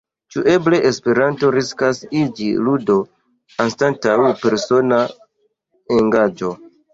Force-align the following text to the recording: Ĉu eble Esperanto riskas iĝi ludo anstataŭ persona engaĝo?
Ĉu 0.33 0.43
eble 0.51 0.77
Esperanto 0.89 1.51
riskas 1.55 1.99
iĝi 2.21 2.47
ludo 2.69 2.95
anstataŭ 3.67 4.17
persona 4.41 5.05
engaĝo? 6.01 6.53